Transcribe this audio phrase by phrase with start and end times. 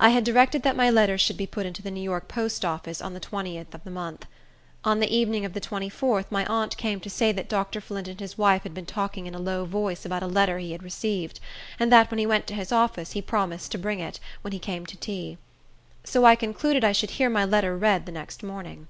[0.00, 3.00] I had directed that my letters should be put into the New York post office
[3.00, 4.26] on the 20th of the month.
[4.84, 7.80] On the evening of the 24th my aunt came to say that Dr.
[7.80, 10.72] Flint and his wife had been talking in a low voice about a letter he
[10.72, 11.38] had received,
[11.78, 14.58] and that when he went to his office he promised to bring it when he
[14.58, 15.38] came to tea.
[16.02, 18.88] So I concluded I should hear my letter read the next morning.